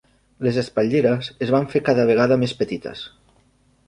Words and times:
Les 0.45 0.55
espatlleres 0.59 1.29
es 1.47 1.51
van 1.55 1.67
fer 1.73 1.81
cada 1.89 2.05
vegada 2.13 2.39
més 2.45 2.57
petites. 2.63 3.05